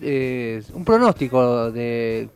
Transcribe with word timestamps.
un 0.00 0.84
pronóstico 0.84 1.70
de, 1.70 2.28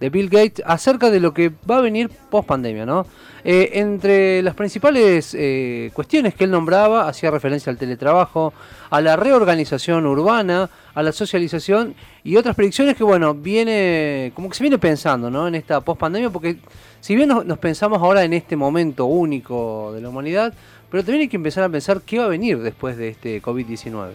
Bill 0.00 0.28
Gates 0.28 0.62
acerca 0.66 1.10
de 1.10 1.18
lo 1.18 1.32
que 1.32 1.50
va 1.68 1.78
a 1.78 1.80
venir 1.80 2.10
post 2.30 2.46
pandemia, 2.46 2.84
¿no? 2.84 3.06
Eh, 3.42 3.70
entre 3.80 4.42
las 4.42 4.54
principales 4.54 5.34
eh, 5.38 5.90
cuestiones 5.94 6.34
que 6.34 6.44
él 6.44 6.50
nombraba, 6.50 7.08
hacía 7.08 7.30
referencia 7.30 7.70
al 7.70 7.78
teletrabajo, 7.78 8.54
a 8.90 9.00
la 9.00 9.16
reorganización 9.16 10.06
urbana, 10.06 10.70
a 10.94 11.02
la 11.02 11.12
socialización 11.12 11.94
y 12.22 12.36
otras 12.36 12.54
predicciones 12.54 12.96
que, 12.96 13.04
bueno, 13.04 13.34
viene, 13.34 14.32
como 14.34 14.48
que 14.48 14.56
se 14.56 14.64
viene 14.64 14.78
pensando, 14.78 15.30
¿no? 15.30 15.46
En 15.48 15.54
esta 15.54 15.80
post 15.82 16.00
pandemia, 16.00 16.30
porque 16.30 16.58
si 17.00 17.14
bien 17.16 17.28
nos 17.28 17.58
pensamos 17.58 18.00
ahora 18.00 18.24
en 18.24 18.32
este 18.32 18.56
momento 18.56 19.04
único 19.04 19.92
de 19.94 20.00
la 20.00 20.08
humanidad, 20.08 20.54
pero 20.94 21.02
también 21.02 21.22
hay 21.22 21.28
que 21.28 21.36
empezar 21.36 21.64
a 21.64 21.68
pensar 21.68 22.02
qué 22.02 22.20
va 22.20 22.26
a 22.26 22.28
venir 22.28 22.62
después 22.62 22.96
de 22.96 23.08
este 23.08 23.42
COVID-19. 23.42 24.10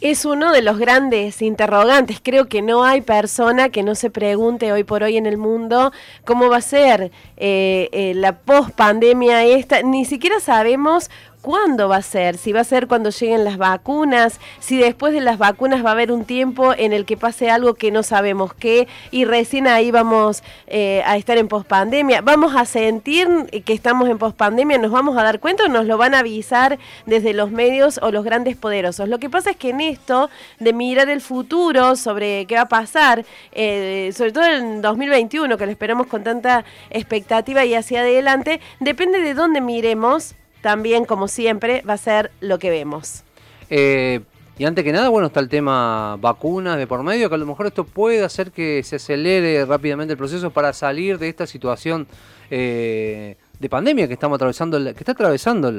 Es 0.00 0.24
uno 0.24 0.50
de 0.50 0.62
los 0.62 0.78
grandes 0.78 1.42
interrogantes. 1.42 2.20
Creo 2.22 2.46
que 2.46 2.62
no 2.62 2.84
hay 2.84 3.02
persona 3.02 3.68
que 3.68 3.82
no 3.82 3.94
se 3.94 4.08
pregunte 4.08 4.72
hoy 4.72 4.82
por 4.82 5.02
hoy 5.02 5.18
en 5.18 5.26
el 5.26 5.36
mundo 5.36 5.92
cómo 6.24 6.48
va 6.48 6.56
a 6.56 6.62
ser 6.62 7.12
eh, 7.36 7.90
eh, 7.92 8.14
la 8.14 8.38
post-pandemia 8.38 9.44
esta. 9.44 9.82
Ni 9.82 10.06
siquiera 10.06 10.40
sabemos 10.40 11.10
cuándo 11.42 11.88
va 11.88 11.96
a 11.96 12.02
ser, 12.02 12.38
si 12.38 12.52
va 12.52 12.60
a 12.60 12.64
ser 12.64 12.86
cuando 12.86 13.10
lleguen 13.10 13.44
las 13.44 13.58
vacunas, 13.58 14.40
si 14.60 14.78
después 14.78 15.12
de 15.12 15.20
las 15.20 15.38
vacunas 15.38 15.84
va 15.84 15.90
a 15.90 15.92
haber 15.92 16.12
un 16.12 16.24
tiempo 16.24 16.72
en 16.72 16.92
el 16.92 17.04
que 17.04 17.16
pase 17.16 17.50
algo 17.50 17.74
que 17.74 17.90
no 17.90 18.02
sabemos 18.02 18.54
qué 18.54 18.88
y 19.10 19.24
recién 19.24 19.66
ahí 19.66 19.90
vamos 19.90 20.42
eh, 20.68 21.02
a 21.04 21.16
estar 21.16 21.36
en 21.36 21.48
pospandemia. 21.48 22.22
Vamos 22.22 22.54
a 22.56 22.64
sentir 22.64 23.28
que 23.64 23.72
estamos 23.72 24.08
en 24.08 24.18
pospandemia, 24.18 24.78
nos 24.78 24.92
vamos 24.92 25.18
a 25.18 25.22
dar 25.24 25.40
cuenta 25.40 25.64
o 25.64 25.68
nos 25.68 25.86
lo 25.86 25.98
van 25.98 26.14
a 26.14 26.20
avisar 26.20 26.78
desde 27.06 27.34
los 27.34 27.50
medios 27.50 27.98
o 28.02 28.12
los 28.12 28.24
grandes 28.24 28.56
poderosos. 28.56 29.08
Lo 29.08 29.18
que 29.18 29.28
pasa 29.28 29.50
es 29.50 29.56
que 29.56 29.70
en 29.70 29.80
esto 29.80 30.30
de 30.60 30.72
mirar 30.72 31.10
el 31.10 31.20
futuro 31.20 31.96
sobre 31.96 32.46
qué 32.46 32.54
va 32.54 32.62
a 32.62 32.68
pasar, 32.68 33.24
eh, 33.50 34.12
sobre 34.14 34.32
todo 34.32 34.44
en 34.44 34.80
2021, 34.80 35.58
que 35.58 35.66
lo 35.66 35.72
esperamos 35.72 36.06
con 36.06 36.22
tanta 36.22 36.64
expectativa 36.90 37.64
y 37.64 37.74
hacia 37.74 38.00
adelante, 38.00 38.60
depende 38.78 39.20
de 39.20 39.34
dónde 39.34 39.60
miremos 39.60 40.36
también, 40.62 41.04
como 41.04 41.28
siempre, 41.28 41.82
va 41.82 41.94
a 41.94 41.98
ser 41.98 42.30
lo 42.40 42.58
que 42.58 42.70
vemos. 42.70 43.24
Eh, 43.68 44.20
y 44.58 44.64
antes 44.64 44.84
que 44.84 44.92
nada, 44.92 45.08
bueno, 45.08 45.26
está 45.26 45.40
el 45.40 45.48
tema 45.48 46.16
vacunas 46.20 46.78
de 46.78 46.86
por 46.86 47.02
medio, 47.02 47.28
que 47.28 47.34
a 47.34 47.38
lo 47.38 47.46
mejor 47.46 47.66
esto 47.66 47.84
puede 47.84 48.22
hacer 48.22 48.52
que 48.52 48.82
se 48.82 48.96
acelere 48.96 49.64
rápidamente 49.64 50.12
el 50.12 50.18
proceso 50.18 50.50
para 50.50 50.72
salir 50.72 51.18
de 51.18 51.28
esta 51.28 51.46
situación 51.46 52.06
eh, 52.50 53.36
de 53.58 53.68
pandemia 53.68 54.06
que 54.06 54.14
estamos 54.14 54.36
atravesando, 54.36 54.78
que 54.78 54.98
está 54.98 55.12
atravesando 55.12 55.72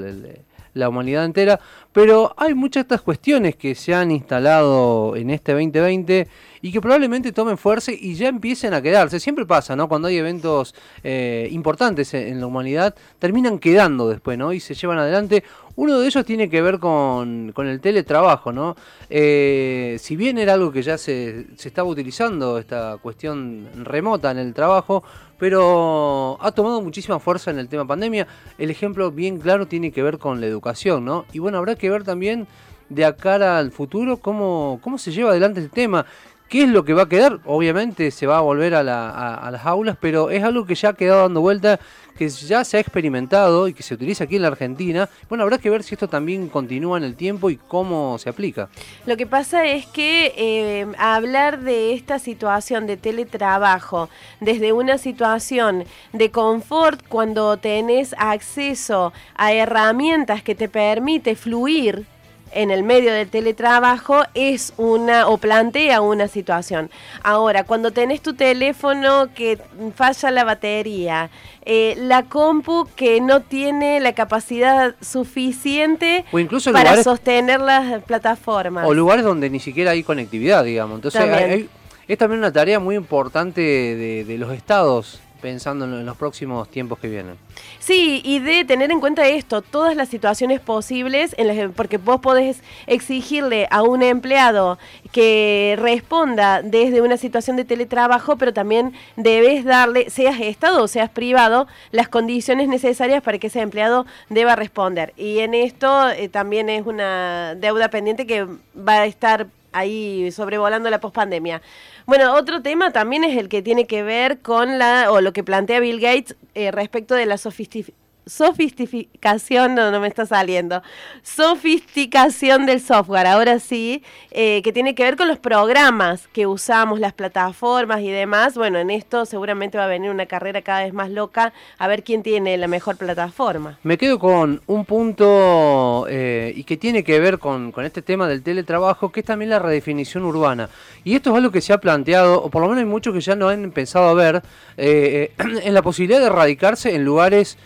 la 0.73 0.89
humanidad 0.89 1.23
entera. 1.23 1.59
Pero 1.91 2.33
hay 2.35 2.53
muchas 2.55 2.81
de 2.83 2.95
estas 2.95 3.01
cuestiones 3.01 3.55
que 3.55 3.75
se 3.75 3.93
han 3.93 4.11
instalado 4.11 5.15
en 5.15 5.29
este 5.29 5.53
2020 5.53 6.27
y 6.63 6.71
que 6.71 6.79
probablemente 6.79 7.33
tomen 7.33 7.57
fuerza 7.57 7.91
y 7.91 8.15
ya 8.15 8.29
empiecen 8.29 8.73
a 8.73 8.81
quedarse. 8.81 9.19
Siempre 9.19 9.45
pasa, 9.45 9.75
¿no? 9.75 9.89
Cuando 9.89 10.07
hay 10.07 10.15
eventos 10.15 10.73
eh, 11.03 11.49
importantes 11.51 12.13
en, 12.13 12.39
la 12.39 12.47
humanidad, 12.47 12.95
terminan 13.19 13.59
quedando 13.59 14.07
después, 14.07 14.37
¿no? 14.37 14.53
Y 14.53 14.61
se 14.61 14.73
llevan 14.73 14.97
adelante. 14.97 15.43
Uno 15.75 15.99
de 15.99 16.07
ellos 16.07 16.23
tiene 16.23 16.49
que 16.49 16.61
ver 16.61 16.79
con, 16.79 17.53
el 17.53 17.81
teletrabajo, 17.81 18.53
¿no? 18.53 18.77
Eh, 19.09 19.97
si 19.99 20.15
bien 20.15 20.37
era 20.37 20.53
algo 20.53 20.71
que 20.71 20.83
ya 20.83 20.97
se, 20.97 21.47
se 21.57 21.67
estaba 21.67 21.89
utilizando, 21.89 22.57
esta 22.57 22.97
cuestión 23.01 23.67
remota 23.83 24.31
en 24.31 24.37
el 24.37 24.53
trabajo, 24.53 25.03
pero 25.37 26.37
ha 26.39 26.53
tomado 26.53 26.81
muchísima 26.81 27.19
fuerza 27.19 27.51
en 27.51 27.59
el 27.59 27.67
tema 27.67 27.85
pandemia. 27.85 28.25
El 28.57 28.71
ejemplo 28.71 29.11
bien 29.11 29.37
claro 29.37 29.67
tiene 29.67 29.91
que 29.91 30.01
ver 30.01 30.17
con 30.17 30.39
la 30.39 30.47
educación, 30.47 31.03
¿no? 31.03 31.25
Y 31.33 31.39
bueno, 31.39 31.57
habrá 31.57 31.75
que 31.75 31.89
ver 31.89 32.05
también 32.05 32.47
de 32.89 33.05
acá 33.05 33.57
al 33.57 33.71
futuro 33.71 34.17
cómo, 34.17 34.79
cómo 34.81 34.97
se 34.97 35.11
lleva 35.11 35.31
adelante 35.31 35.59
el 35.59 35.69
tema. 35.69 36.05
¿Qué 36.53 36.61
es 36.61 36.69
lo 36.69 36.85
que 36.85 36.93
va 36.93 37.01
a 37.01 37.09
quedar? 37.09 37.39
Obviamente 37.45 38.11
se 38.11 38.27
va 38.27 38.37
a 38.37 38.41
volver 38.41 38.75
a, 38.75 38.83
las 38.83 39.65
aulas, 39.65 39.97
pero 39.99 40.29
es 40.29 40.43
algo 40.43 40.67
que 40.67 40.75
ya 40.75 40.89
ha 40.89 40.93
quedado 40.93 41.23
dando 41.23 41.41
vuelta, 41.41 41.79
que 42.15 42.29
ya 42.29 42.63
se 42.63 42.77
ha 42.77 42.79
experimentado 42.79 43.67
y 43.67 43.73
que 43.73 43.81
se 43.81 43.95
utiliza 43.95 44.25
aquí 44.25 44.35
en 44.35 44.43
la 44.43 44.49
Argentina. 44.49 45.09
Bueno, 45.29 45.45
habrá 45.45 45.57
que 45.57 45.71
ver 45.71 45.81
si 45.81 45.95
esto 45.95 46.07
también 46.07 46.49
continúa 46.49 46.99
en 46.99 47.05
el 47.05 47.15
tiempo 47.15 47.49
y 47.49 47.57
cómo 47.57 48.19
se 48.19 48.29
aplica. 48.29 48.69
Lo 49.07 49.17
que 49.17 49.25
pasa 49.25 49.65
es 49.65 49.87
que 49.87 50.31
eh, 50.37 50.85
hablar 50.99 51.59
de 51.61 51.95
esta 51.95 52.19
situación 52.19 52.85
de 52.85 52.97
teletrabajo 52.97 54.11
desde 54.39 54.73
una 54.73 54.99
situación 54.99 55.85
de 56.11 56.29
confort 56.29 57.01
cuando 57.07 57.57
tenés 57.57 58.13
acceso 58.19 59.11
a 59.33 59.53
herramientas 59.53 60.43
que 60.43 60.53
te 60.53 60.69
permite 60.69 61.35
fluir 61.35 62.05
en 62.53 62.71
el 62.71 62.83
medio 62.83 63.11
del 63.11 63.29
teletrabajo 63.29 64.23
es 64.33 64.73
una 64.77 65.27
o 65.27 65.37
plantea 65.37 66.01
una 66.01 66.27
situación. 66.27 66.89
Ahora, 67.23 67.63
cuando 67.63 67.91
tenés 67.91 68.21
tu 68.21 68.33
teléfono 68.33 69.29
que 69.33 69.59
falla 69.95 70.31
la 70.31 70.43
batería, 70.43 71.29
eh, 71.65 71.95
la 71.97 72.23
compu 72.23 72.87
que 72.95 73.21
no 73.21 73.41
tiene 73.41 73.99
la 73.99 74.13
capacidad 74.13 74.95
suficiente 75.01 76.25
para 76.71 77.03
sostener 77.03 77.59
las 77.61 78.03
plataformas. 78.03 78.87
O 78.87 78.93
lugares 78.93 79.23
donde 79.23 79.49
ni 79.49 79.59
siquiera 79.59 79.91
hay 79.91 80.03
conectividad, 80.03 80.63
digamos. 80.63 80.95
Entonces, 80.95 81.67
es 82.07 82.17
también 82.17 82.39
una 82.39 82.51
tarea 82.51 82.79
muy 82.79 82.95
importante 82.95 83.61
de 83.61 84.37
los 84.37 84.53
estados 84.53 85.21
pensando 85.43 85.83
en 85.83 86.05
los 86.05 86.15
próximos 86.15 86.69
tiempos 86.69 86.97
que 86.99 87.09
vienen. 87.09 87.35
Sí, 87.79 88.21
y 88.23 88.39
de 88.39 88.63
tener 88.63 88.91
en 88.91 89.01
cuenta 89.01 89.27
esto, 89.27 89.61
todas 89.61 89.93
las 89.93 90.07
situaciones 90.07 90.61
posibles, 90.61 91.35
en 91.37 91.47
las, 91.47 91.71
porque 91.75 91.97
vos 91.97 92.21
podés 92.21 92.63
exigirle 92.87 93.67
a 93.69 93.83
un 93.83 94.03
empleado 94.03 94.79
que 95.11 95.75
responda 95.77 96.61
desde 96.61 97.01
una 97.01 97.17
situación 97.17 97.57
de 97.57 97.65
teletrabajo, 97.65 98.37
pero 98.37 98.53
también 98.53 98.93
debes 99.17 99.65
darle, 99.65 100.09
seas 100.09 100.39
Estado 100.39 100.81
o 100.81 100.87
seas 100.87 101.09
privado, 101.09 101.67
las 101.91 102.07
condiciones 102.07 102.69
necesarias 102.69 103.21
para 103.21 103.37
que 103.37 103.47
ese 103.47 103.59
empleado 103.59 104.05
deba 104.29 104.55
responder. 104.55 105.13
Y 105.17 105.39
en 105.39 105.53
esto 105.53 106.09
eh, 106.09 106.29
también 106.29 106.69
es 106.69 106.85
una 106.85 107.55
deuda 107.55 107.89
pendiente 107.89 108.25
que 108.25 108.47
va 108.77 109.01
a 109.01 109.05
estar 109.05 109.47
ahí 109.73 110.31
sobrevolando 110.31 110.89
la 110.89 110.99
pospandemia. 110.99 111.61
Bueno, 112.05 112.33
otro 112.35 112.61
tema 112.61 112.91
también 112.91 113.23
es 113.23 113.37
el 113.37 113.49
que 113.49 113.61
tiene 113.61 113.85
que 113.87 114.03
ver 114.03 114.39
con 114.39 114.77
la, 114.79 115.11
o 115.11 115.21
lo 115.21 115.33
que 115.33 115.43
plantea 115.43 115.79
Bill 115.79 115.99
Gates 115.99 116.35
eh, 116.55 116.71
respecto 116.71 117.15
de 117.15 117.25
la 117.25 117.37
sofisticación 117.37 118.02
sofisticación, 118.25 119.75
no, 119.75 119.91
no 119.91 119.99
me 119.99 120.07
está 120.07 120.25
saliendo, 120.25 120.81
sofisticación 121.21 122.65
del 122.65 122.79
software, 122.79 123.27
ahora 123.27 123.59
sí, 123.59 124.03
eh, 124.31 124.61
que 124.63 124.71
tiene 124.71 124.95
que 124.95 125.03
ver 125.03 125.15
con 125.15 125.27
los 125.27 125.39
programas 125.39 126.27
que 126.29 126.47
usamos, 126.47 126.99
las 126.99 127.13
plataformas 127.13 128.01
y 128.01 128.11
demás. 128.11 128.55
Bueno, 128.55 128.79
en 128.79 128.89
esto 128.89 129.25
seguramente 129.25 129.77
va 129.77 129.85
a 129.85 129.87
venir 129.87 130.09
una 130.09 130.25
carrera 130.25 130.61
cada 130.61 130.83
vez 130.83 130.93
más 130.93 131.09
loca 131.09 131.53
a 131.77 131.87
ver 131.87 132.03
quién 132.03 132.23
tiene 132.23 132.57
la 132.57 132.67
mejor 132.67 132.97
plataforma. 132.97 133.77
Me 133.83 133.97
quedo 133.97 134.19
con 134.19 134.61
un 134.67 134.85
punto 134.85 136.05
eh, 136.09 136.53
y 136.55 136.63
que 136.63 136.77
tiene 136.77 137.03
que 137.03 137.19
ver 137.19 137.39
con, 137.39 137.71
con 137.71 137.85
este 137.85 138.01
tema 138.01 138.27
del 138.27 138.43
teletrabajo, 138.43 139.11
que 139.11 139.21
es 139.21 139.25
también 139.25 139.49
la 139.49 139.59
redefinición 139.59 140.23
urbana. 140.23 140.69
Y 141.03 141.15
esto 141.15 141.31
es 141.31 141.37
algo 141.37 141.51
que 141.51 141.61
se 141.61 141.73
ha 141.73 141.79
planteado, 141.79 142.41
o 142.41 142.49
por 142.49 142.61
lo 142.61 142.69
menos 142.69 142.83
hay 142.83 142.89
muchos 142.89 143.13
que 143.13 143.21
ya 143.21 143.35
no 143.35 143.49
han 143.49 143.71
pensado 143.71 144.07
a 144.07 144.13
ver, 144.13 144.41
eh, 144.77 145.31
en 145.63 145.73
la 145.73 145.81
posibilidad 145.81 146.21
de 146.21 146.29
radicarse 146.29 146.95
en 146.95 147.03
lugares 147.03 147.57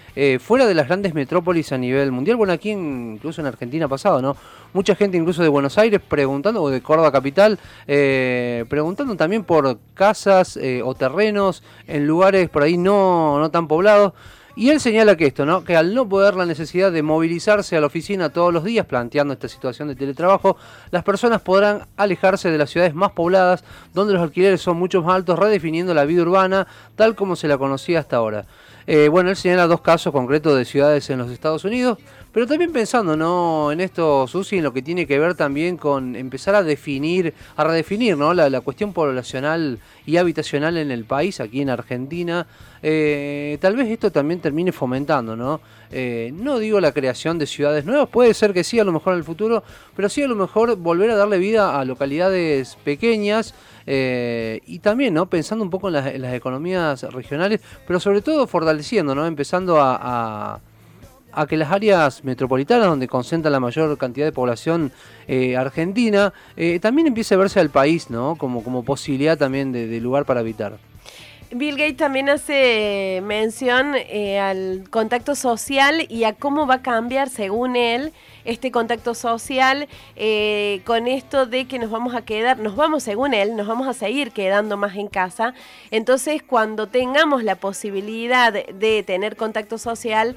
fuera 0.47 0.66
de 0.66 0.74
las 0.74 0.88
grandes 0.88 1.13
metrópolis 1.13 1.74
a 1.74 1.78
nivel 1.78 2.13
mundial, 2.13 2.38
bueno, 2.38 2.53
aquí 2.53 2.72
incluso 2.72 3.41
en 3.41 3.47
Argentina 3.47 3.88
ha 3.88 3.90
pasado, 3.90 4.22
¿no? 4.22 4.38
Mucha 4.72 4.96
gente 4.96 5.18
incluso 5.18 5.44
de 5.44 5.50
Buenos 5.50 5.78
Aires 5.78 6.00
preguntando, 6.00 6.63
o 6.63 6.69
de 6.69 6.81
Córdoba 6.81 7.12
Capital, 7.12 7.59
eh, 7.85 8.63
preguntando 8.69 9.18
también 9.18 9.44
por 9.44 9.78
casas 9.94 10.56
eh, 10.56 10.81
o 10.86 10.96
terrenos 10.96 11.63
en 11.86 12.07
lugares 12.07 12.47
por 12.50 12.63
ahí 12.63 12.78
no, 12.78 13.38
no 13.40 13.52
tan 13.52 13.68
poblados. 13.68 14.13
Y 14.57 14.72
él 14.72 14.79
señala 14.79 15.16
que 15.16 15.28
esto, 15.28 15.45
¿no? 15.45 15.63
Que 15.63 15.78
al 15.78 15.94
no 15.94 16.09
poder 16.09 16.34
la 16.34 16.44
necesidad 16.44 16.91
de 16.91 17.03
movilizarse 17.03 17.78
a 17.78 17.79
la 17.79 17.85
oficina 17.85 18.29
todos 18.29 18.51
los 18.51 18.63
días, 18.63 18.88
planteando 18.88 19.35
esta 19.35 19.47
situación 19.47 19.88
de 19.88 19.95
teletrabajo, 19.95 20.57
las 20.90 21.03
personas 21.03 21.41
podrán 21.41 21.85
alejarse 21.95 22.50
de 22.50 22.57
las 22.57 22.72
ciudades 22.72 22.95
más 22.95 23.12
pobladas, 23.12 23.63
donde 23.94 24.13
los 24.13 24.23
alquileres 24.23 24.59
son 24.59 24.78
mucho 24.78 25.04
más 25.04 25.15
altos, 25.15 25.38
redefiniendo 25.38 25.94
la 25.94 26.06
vida 26.06 26.24
urbana 26.24 26.65
tal 26.95 27.15
como 27.15 27.36
se 27.36 27.48
la 27.48 27.59
conocía 27.59 28.00
hasta 28.00 28.15
ahora. 28.15 28.48
Eh, 28.88 29.09
bueno, 29.09 29.30
él 29.30 29.36
señala 29.36 29.68
dos 29.68 29.81
casos 29.81 30.12
concretos 30.12 30.57
de 30.57 30.65
ciudades 30.65 31.07
en 31.12 31.19
los 31.19 31.30
Estados 31.30 31.63
Unidos, 31.63 32.00
pero 32.38 32.45
también 32.45 32.72
pensando 32.72 33.18
¿no? 33.18 33.72
en 33.72 33.81
esto, 33.81 34.28
Susi, 34.28 34.57
en 34.57 34.63
lo 34.63 34.72
que 34.72 34.84
tiene 34.84 35.07
que 35.07 35.18
ver 35.18 35.34
también 35.34 35.75
con 35.75 36.16
empezar 36.16 36.54
a 36.54 36.62
definir, 36.62 37.34
a 37.56 37.63
redefinir 37.63 38.16
¿no? 38.16 38.31
la, 38.31 38.62
cuestión 38.62 38.94
poblacional 38.94 39.80
y 40.06 40.18
habitacional 40.18 40.78
en 40.78 40.92
el 40.92 41.06
país, 41.06 41.39
aquí 41.39 41.63
en 41.63 41.72
Argentina. 41.72 42.45
Eh, 42.84 43.57
tal 43.60 43.75
vez 43.75 43.89
esto 43.89 44.12
también 44.12 44.39
termine 44.39 44.72
fomentando, 44.72 45.36
¿no? 45.36 45.62
Eh, 45.89 46.30
no 46.31 46.60
digo 46.60 46.80
la 46.80 46.92
creación 46.92 47.39
de 47.39 47.48
ciudades 47.48 47.86
nuevas, 47.86 48.07
puede 48.07 48.36
ser 48.36 48.54
que 48.54 48.63
sí 48.63 48.78
a 48.80 48.84
lo 48.84 48.92
mejor 48.92 49.13
en 49.13 49.18
el 49.18 49.25
futuro, 49.25 49.63
pero 49.95 50.07
sí 50.07 50.22
a 50.22 50.28
lo 50.28 50.36
mejor 50.36 50.75
volver 50.75 51.10
a 51.10 51.16
darle 51.16 51.39
vida 51.39 51.80
a 51.80 51.86
localidades 51.86 52.78
pequeñas 52.84 53.56
eh, 53.88 54.62
y 54.68 54.78
también, 54.78 55.16
¿no? 55.16 55.25
Pensando 55.25 55.66
un 55.66 55.72
poco 55.72 55.88
en 55.88 55.94
las, 55.95 56.34
economías 56.36 57.01
regionales, 57.01 57.62
pero 57.88 58.00
sobre 58.00 58.22
todo 58.22 58.45
fortaleciendo, 58.45 59.16
¿no? 59.16 59.25
Empezando 59.25 59.81
a, 59.81 59.98
a 60.54 60.60
que 61.45 61.57
las 61.57 61.71
áreas 61.71 62.24
metropolitanas, 62.24 62.88
donde 62.88 63.07
concentra 63.07 63.51
la 63.51 63.59
mayor 63.59 63.97
cantidad 63.97 64.25
de 64.25 64.31
población 64.31 64.91
eh, 65.27 65.56
argentina, 65.56 66.33
eh, 66.56 66.79
también 66.79 67.07
empiece 67.07 67.35
a 67.35 67.38
verse 67.38 67.59
al 67.59 67.69
país 67.69 68.09
¿no? 68.09 68.35
como, 68.35 68.63
como 68.63 68.83
posibilidad 68.83 69.38
también 69.38 69.71
de, 69.71 70.00
lugar 70.01 70.25
para 70.25 70.39
habitar. 70.39 70.77
Bill 71.50 71.77
Gates 71.77 71.95
también 71.95 72.27
hace 72.27 73.21
mención 73.24 73.95
eh, 73.95 74.38
al 74.38 74.89
contacto 74.89 75.33
social 75.33 76.06
y 76.09 76.25
a 76.25 76.33
cómo 76.33 76.68
va 76.68 76.75
a 76.75 76.81
cambiar, 76.81 77.29
según 77.29 77.77
él, 77.77 78.12
este 78.44 78.69
contacto 78.69 79.15
social 79.15 79.88
con 80.83 81.07
esto 81.07 81.45
de 81.45 81.65
que 81.65 81.79
nos 81.79 81.89
vamos 81.89 82.15
a 82.15 82.24
quedar, 82.24 82.59
nos 82.59 82.75
vamos, 82.75 83.03
según 83.03 83.33
él, 83.33 83.56
nos 83.56 83.65
vamos 83.65 83.88
a 83.88 83.94
seguir 83.94 84.31
quedando 84.31 84.75
más 84.75 84.95
en 84.97 85.07
casa. 85.07 85.53
Entonces, 85.89 86.44
cuando 86.44 86.88
tengamos 86.88 87.44
la 87.44 87.56
posibilidad 87.56 88.51
de 88.51 89.03
tener 89.03 89.38
contacto 89.38 89.77
social, 89.77 90.35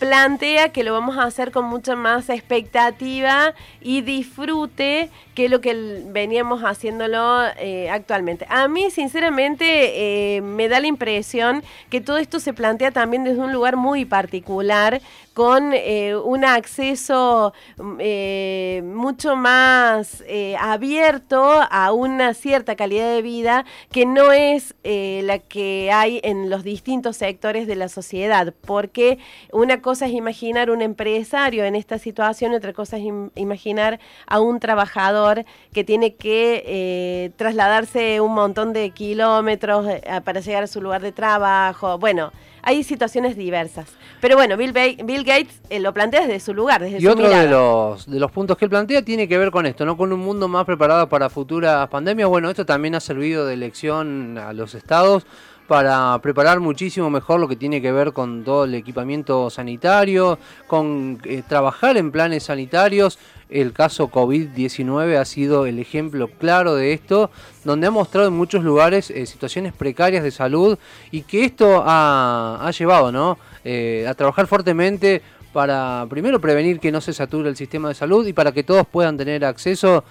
plantea 0.00 0.70
que 0.70 0.82
lo 0.82 0.94
vamos 0.94 1.18
a 1.18 1.24
hacer 1.24 1.52
con 1.52 1.66
mucha 1.66 1.94
más 1.94 2.30
expectativa 2.30 3.54
y 3.82 4.00
disfrute 4.00 5.10
que 5.34 5.48
lo 5.48 5.60
que 5.60 6.02
veníamos 6.06 6.62
haciéndolo 6.62 7.44
eh, 7.58 7.88
actualmente. 7.90 8.46
A 8.48 8.66
mí, 8.66 8.90
sinceramente, 8.90 10.36
eh, 10.36 10.40
me 10.40 10.68
da 10.68 10.80
la 10.80 10.86
impresión 10.86 11.62
que 11.90 12.00
todo 12.00 12.16
esto 12.16 12.40
se 12.40 12.54
plantea 12.54 12.90
también 12.90 13.24
desde 13.24 13.40
un 13.40 13.52
lugar 13.52 13.76
muy 13.76 14.06
particular, 14.06 15.00
con 15.34 15.72
eh, 15.72 16.16
un 16.16 16.44
acceso 16.44 17.54
mucho 17.78 19.36
más 19.36 20.24
abierto 20.58 21.62
a 21.70 21.92
una 21.92 22.34
cierta 22.34 22.74
calidad 22.74 23.14
de 23.14 23.22
vida 23.22 23.64
que 23.92 24.04
no 24.06 24.32
es 24.32 24.74
la 24.82 25.38
que 25.38 25.90
hay 25.92 26.20
en 26.24 26.50
los 26.50 26.64
distintos 26.64 27.16
sectores 27.16 27.66
de 27.66 27.76
la 27.76 27.88
sociedad, 27.88 28.52
porque 28.66 29.18
una 29.52 29.80
cosa 29.80 29.89
es 29.92 30.12
imaginar 30.12 30.70
un 30.70 30.82
empresario 30.82 31.64
en 31.64 31.74
esta 31.74 31.98
situación, 31.98 32.54
otra 32.54 32.72
cosa 32.72 32.96
es 32.96 33.04
imaginar 33.34 33.98
a 34.26 34.40
un 34.40 34.60
trabajador 34.60 35.44
que 35.72 35.84
tiene 35.84 36.14
que 36.14 36.62
eh, 36.66 37.30
trasladarse 37.36 38.20
un 38.20 38.34
montón 38.34 38.72
de 38.72 38.90
kilómetros 38.90 39.86
eh, 39.88 40.02
para 40.24 40.40
llegar 40.40 40.62
a 40.62 40.66
su 40.66 40.80
lugar 40.80 41.02
de 41.02 41.12
trabajo. 41.12 41.98
Bueno, 41.98 42.32
hay 42.62 42.84
situaciones 42.84 43.36
diversas. 43.36 43.88
Pero 44.20 44.36
bueno, 44.36 44.56
Bill, 44.56 44.72
Bill 44.72 45.24
Gates 45.24 45.60
eh, 45.70 45.80
lo 45.80 45.92
plantea 45.92 46.20
desde 46.22 46.40
su 46.40 46.54
lugar, 46.54 46.82
desde 46.82 47.00
y 47.00 47.06
otro 47.06 47.28
de 47.28 47.48
los, 47.48 48.08
de 48.08 48.20
los 48.20 48.30
puntos 48.30 48.56
que 48.56 48.66
él 48.66 48.70
plantea 48.70 49.02
tiene 49.02 49.26
que 49.26 49.38
ver 49.38 49.50
con 49.50 49.66
esto, 49.66 49.84
¿no? 49.84 49.96
Con 49.96 50.12
un 50.12 50.20
mundo 50.20 50.46
más 50.46 50.64
preparado 50.64 51.08
para 51.08 51.30
futuras 51.30 51.88
pandemias. 51.88 52.28
Bueno, 52.28 52.50
esto 52.50 52.66
también 52.66 52.94
ha 52.94 53.00
servido 53.00 53.46
de 53.46 53.56
lección 53.56 54.38
a 54.38 54.52
los 54.52 54.74
estados 54.74 55.26
para 55.70 56.18
preparar 56.20 56.58
muchísimo 56.58 57.10
mejor 57.10 57.38
lo 57.38 57.46
que 57.46 57.54
tiene 57.54 57.80
que 57.80 57.92
ver 57.92 58.12
con 58.12 58.42
todo 58.42 58.64
el 58.64 58.74
equipamiento 58.74 59.48
sanitario, 59.50 60.36
con 60.66 61.20
eh, 61.22 61.44
trabajar 61.46 61.96
en 61.96 62.10
planes 62.10 62.42
sanitarios. 62.42 63.20
El 63.48 63.72
caso 63.72 64.10
COVID-19 64.10 65.16
ha 65.16 65.24
sido 65.24 65.66
el 65.66 65.78
ejemplo 65.78 66.26
claro 66.26 66.74
de 66.74 66.92
esto, 66.92 67.30
donde 67.62 67.86
ha 67.86 67.92
mostrado 67.92 68.26
en 68.26 68.34
muchos 68.34 68.64
lugares 68.64 69.10
eh, 69.10 69.24
situaciones 69.26 69.72
precarias 69.72 70.24
de 70.24 70.32
salud 70.32 70.76
y 71.12 71.22
que 71.22 71.44
esto 71.44 71.84
ha, 71.86 72.68
llevado 72.76 73.12
¿no? 73.12 73.38
Eh, 73.64 74.06
a 74.08 74.14
trabajar 74.14 74.48
fuertemente 74.48 75.22
para 75.52 76.04
primero 76.10 76.40
prevenir 76.40 76.80
que 76.80 76.90
no 76.90 77.00
se 77.00 77.12
sature 77.12 77.48
el 77.48 77.54
sistema 77.54 77.88
de 77.88 77.94
salud 77.94 78.26
y 78.26 78.32
para 78.32 78.50
que 78.50 78.64
todos 78.64 78.88
puedan 78.88 79.16
tener 79.16 79.44
acceso 79.44 80.02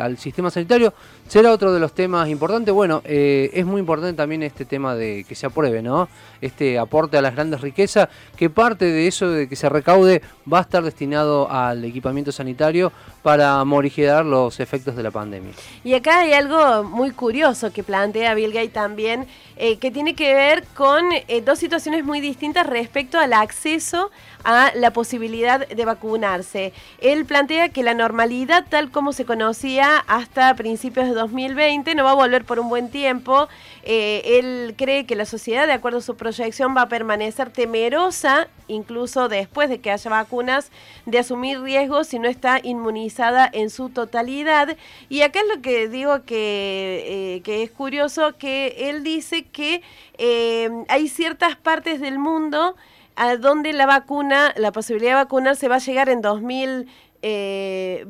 al 0.00 0.18
sistema 0.18 0.50
sanitario. 0.50 0.94
Será 1.28 1.52
otro 1.52 1.72
de 1.72 1.80
los 1.80 1.92
temas 1.94 2.28
importantes. 2.28 2.72
Bueno, 2.72 3.02
eh, 3.04 3.50
es 3.54 3.64
muy 3.64 3.80
importante 3.80 4.14
también 4.14 4.42
este 4.42 4.64
tema 4.64 4.94
de 4.94 5.24
que 5.26 5.34
se 5.34 5.46
apruebe, 5.46 5.82
¿no? 5.82 6.08
Este 6.40 6.78
aporte 6.78 7.16
a 7.16 7.22
las 7.22 7.34
grandes 7.34 7.62
riquezas, 7.62 8.08
que 8.36 8.50
parte 8.50 8.84
de 8.84 9.06
eso 9.06 9.30
de 9.30 9.48
que 9.48 9.56
se 9.56 9.68
recaude 9.68 10.20
va 10.50 10.58
a 10.58 10.62
estar 10.62 10.82
destinado 10.82 11.50
al 11.50 11.82
equipamiento 11.84 12.30
sanitario 12.30 12.92
para 13.22 13.64
morigerar 13.64 14.24
los 14.26 14.60
efectos 14.60 14.96
de 14.96 15.02
la 15.02 15.10
pandemia. 15.10 15.52
Y 15.82 15.94
acá 15.94 16.20
hay 16.20 16.34
algo 16.34 16.84
muy 16.84 17.10
curioso 17.10 17.72
que 17.72 17.82
plantea 17.82 18.34
Bill 18.34 18.52
Gates 18.52 18.74
también, 18.74 19.26
eh, 19.56 19.78
que 19.78 19.90
tiene 19.90 20.14
que 20.14 20.34
ver 20.34 20.64
con 20.74 21.04
dos 21.44 21.58
situaciones 21.58 22.04
muy 22.04 22.20
distintas 22.20 22.66
respecto 22.66 23.18
al 23.18 23.32
acceso 23.32 24.10
a 24.44 24.72
la 24.74 24.92
posibilidad 24.92 25.66
de 25.66 25.84
vacunarse. 25.84 26.72
Él 27.00 27.24
plantea 27.24 27.70
que 27.70 27.82
la 27.82 27.94
normalidad 27.94 28.66
tal 28.68 28.90
como 28.90 29.12
se 29.12 29.24
conocía 29.24 29.98
hasta 30.06 30.54
principios 30.54 31.13
2020 31.14 31.94
no 31.94 32.04
va 32.04 32.12
a 32.12 32.14
volver 32.14 32.44
por 32.44 32.58
un 32.58 32.68
buen 32.68 32.90
tiempo. 32.90 33.48
Eh, 33.82 34.38
él 34.38 34.74
cree 34.76 35.06
que 35.06 35.16
la 35.16 35.24
sociedad, 35.24 35.66
de 35.66 35.72
acuerdo 35.72 35.98
a 35.98 36.02
su 36.02 36.16
proyección, 36.16 36.76
va 36.76 36.82
a 36.82 36.88
permanecer 36.88 37.50
temerosa, 37.50 38.48
incluso 38.68 39.28
después 39.28 39.68
de 39.68 39.80
que 39.80 39.90
haya 39.90 40.10
vacunas, 40.10 40.70
de 41.06 41.18
asumir 41.18 41.60
riesgos 41.60 42.08
si 42.08 42.18
no 42.18 42.28
está 42.28 42.60
inmunizada 42.62 43.48
en 43.52 43.70
su 43.70 43.90
totalidad. 43.90 44.76
Y 45.08 45.22
acá 45.22 45.40
es 45.40 45.56
lo 45.56 45.62
que 45.62 45.88
digo 45.88 46.24
que, 46.24 47.42
eh, 47.44 47.62
es 47.62 47.70
curioso, 47.70 48.36
que 48.36 48.90
él 48.90 49.04
dice 49.04 49.44
que 49.44 49.82
eh, 50.18 50.70
hay 50.88 51.08
ciertas 51.08 51.56
partes 51.56 52.00
del 52.00 52.18
mundo 52.18 52.76
a 53.16 53.36
donde 53.36 53.72
la 53.72 53.86
vacuna, 53.86 54.52
la 54.56 54.72
posibilidad 54.72 55.12
de 55.12 55.24
vacunar 55.24 55.56
se 55.56 55.68
va 55.68 55.76
a 55.76 55.78
llegar 55.78 56.08
en 56.08 56.20
2021 56.20 57.04
eh, 57.26 58.04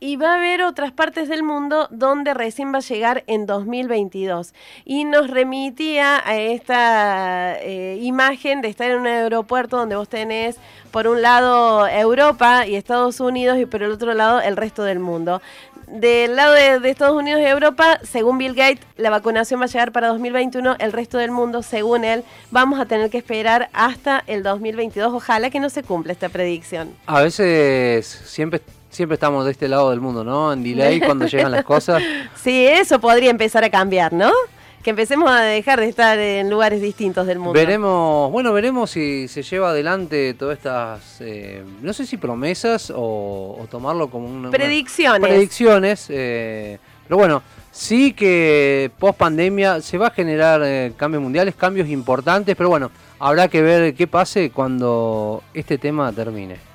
y 0.00 0.16
va 0.16 0.32
a 0.32 0.36
haber 0.36 0.62
otras 0.62 0.92
partes 0.92 1.30
del 1.30 1.42
mundo 1.42 1.88
donde 1.90 2.34
recién 2.34 2.74
va 2.74 2.78
a 2.78 2.82
llegar 2.82 3.24
en 3.26 3.46
2022. 3.46 4.52
Y 4.84 5.04
nos 5.04 5.30
remitía 5.30 6.20
a 6.22 6.36
esta 6.36 7.58
eh, 7.58 7.98
imagen 8.02 8.60
de 8.60 8.68
estar 8.68 8.90
en 8.90 8.98
un 8.98 9.06
aeropuerto 9.06 9.78
donde 9.78 9.96
vos 9.96 10.10
tenés 10.10 10.56
por 10.90 11.08
un 11.08 11.22
lado 11.22 11.88
Europa 11.88 12.66
y 12.66 12.74
Estados 12.74 13.20
Unidos 13.20 13.58
y 13.58 13.64
por 13.64 13.82
el 13.82 13.92
otro 13.92 14.12
lado 14.12 14.40
el 14.40 14.56
resto 14.56 14.82
del 14.82 14.98
mundo 14.98 15.40
del 15.92 16.36
lado 16.36 16.52
de, 16.52 16.90
Estados 16.90 17.16
Unidos 17.16 17.40
y 17.40 17.44
Europa, 17.44 17.98
según 18.02 18.38
Bill 18.38 18.54
Gates, 18.54 18.80
la 18.96 19.10
vacunación 19.10 19.60
va 19.60 19.64
a 19.64 19.68
llegar 19.68 19.92
para 19.92 20.08
2021. 20.08 20.76
El 20.78 20.92
resto 20.92 21.18
del 21.18 21.30
mundo, 21.30 21.62
según 21.62 22.04
él, 22.04 22.24
vamos 22.50 22.80
a 22.80 22.86
tener 22.86 23.10
que 23.10 23.18
esperar 23.18 23.68
hasta 23.72 24.22
el 24.26 24.42
2022. 24.42 25.12
Ojalá 25.12 25.50
que 25.50 25.60
no 25.60 25.70
se 25.70 25.82
cumpla 25.82 26.12
esta 26.12 26.28
predicción. 26.28 26.94
A 27.06 27.22
veces 27.22 28.06
siempre 28.06 28.60
siempre 28.90 29.14
estamos 29.14 29.44
de 29.44 29.52
este 29.52 29.68
lado 29.68 29.90
del 29.90 30.00
mundo, 30.00 30.24
¿no? 30.24 30.52
En 30.52 30.62
delay 30.62 31.00
cuando 31.00 31.26
llegan 31.26 31.52
las 31.52 31.64
cosas. 31.64 32.02
Sí, 32.42 32.66
eso 32.66 32.98
podría 33.00 33.30
empezar 33.30 33.64
a 33.64 33.70
cambiar, 33.70 34.12
¿no? 34.12 34.32
Que 34.82 34.90
empecemos 34.90 35.30
a 35.30 35.42
dejar 35.42 35.80
de 35.80 35.88
estar 35.88 36.18
en 36.18 36.50
lugares 36.50 36.80
distintos 36.80 37.26
del 37.26 37.38
mundo. 37.38 37.52
Veremos, 37.52 38.30
bueno, 38.30 38.52
veremos 38.52 38.90
si 38.90 39.28
se 39.28 39.42
lleva 39.42 39.70
adelante 39.70 40.34
todas 40.34 40.58
estas, 40.58 41.20
eh, 41.20 41.62
no 41.82 41.92
sé 41.92 42.06
si 42.06 42.16
promesas 42.16 42.92
o, 42.94 43.66
tomarlo 43.70 44.08
como 44.08 44.28
una... 44.28 44.50
Predicciones. 44.50 45.28
predicciones, 45.28 46.06
eh, 46.10 46.78
pero 47.06 47.18
bueno, 47.18 47.42
sí 47.72 48.12
que 48.12 48.90
post 48.98 49.18
pandemia 49.18 49.80
se 49.80 49.98
va 49.98 50.08
a 50.08 50.10
generar 50.10 50.62
eh, 50.64 50.92
cambios 50.96 51.22
mundiales, 51.22 51.54
cambios 51.54 51.88
importantes, 51.88 52.54
pero 52.56 52.68
bueno, 52.68 52.90
habrá 53.18 53.48
que 53.48 53.62
ver 53.62 53.94
qué 53.94 54.06
pase 54.06 54.50
cuando 54.50 55.42
este 55.54 55.78
tema 55.78 56.12
termine. 56.12 56.67